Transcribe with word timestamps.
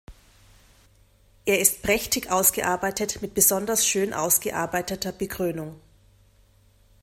Er 1.45 1.59
ist 1.59 1.83
prächtig 1.83 2.31
ausgearbeitet 2.31 3.21
mit 3.21 3.35
besonders 3.35 3.85
schön 3.87 4.15
ausgearbeiteter 4.15 5.11
Bekrönung. 5.11 5.79